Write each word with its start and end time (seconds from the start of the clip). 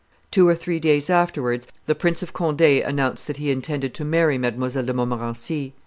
Two 0.31 0.47
or 0.47 0.55
three 0.55 0.79
days 0.79 1.11
afterwards 1.11 1.67
the 1.85 1.93
Prince 1.93 2.23
of 2.23 2.33
Conde, 2.33 2.59
announced 2.61 3.27
that 3.27 3.37
he 3.37 3.51
intended 3.51 3.93
to 3.93 4.03
marry 4.03 4.35
Mdlle. 4.39 4.83
de 4.83 4.93
Montmorency. 4.95 5.75